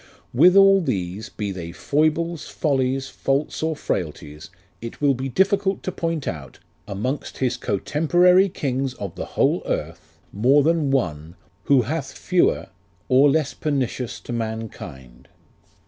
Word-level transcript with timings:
With 0.33 0.55
all 0.55 0.81
these, 0.81 1.29
Be 1.29 1.51
they 1.51 1.71
foibles, 1.71 2.47
follies, 2.47 3.07
faults, 3.07 3.61
or 3.61 3.75
frailties, 3.75 4.49
It 4.81 4.99
will 4.99 5.13
be 5.13 5.29
difficult 5.29 5.83
to 5.83 5.91
point 5.91 6.27
out, 6.27 6.57
Amongst 6.87 7.37
his 7.37 7.55
cotemporary 7.55 8.49
Kings 8.49 8.95
of 8.95 9.13
the 9.13 9.25
whole 9.37 9.61
earth, 9.67 10.17
More 10.33 10.63
than 10.63 10.89
ONE 10.89 11.35
Who 11.65 11.83
hath 11.83 12.13
fewer, 12.13 12.69
or 13.09 13.29
less 13.29 13.53
pernicious 13.53 14.19
to 14.21 14.33
mankind. 14.33 15.27